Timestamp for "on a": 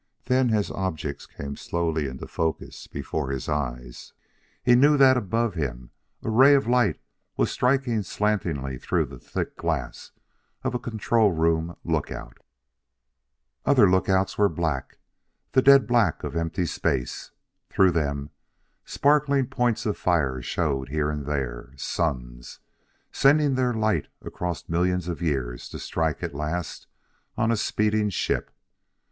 27.37-27.55